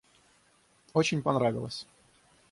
Очень 0.93 1.21
поправилась. 1.21 1.85